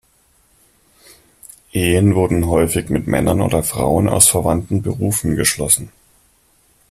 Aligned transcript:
Ehen 1.73 2.15
wurden 2.15 2.47
häufig 2.47 2.89
mit 2.89 3.05
Männern 3.05 3.39
oder 3.39 3.61
Frauen 3.61 4.09
aus 4.09 4.29
verwandten 4.29 4.81
Berufen 4.81 5.35
geschlossen. 5.35 5.91